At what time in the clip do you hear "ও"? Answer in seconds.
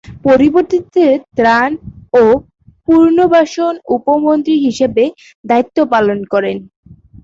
2.13-2.23